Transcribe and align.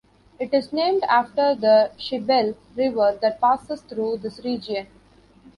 It 0.39 0.51
is 0.51 0.73
named 0.73 1.03
after 1.03 1.53
the 1.53 1.91
Shebelle 1.99 2.55
River 2.75 3.19
that 3.21 3.39
passes 3.39 3.81
through 3.83 4.17
this 4.17 4.39
region. 4.39 4.87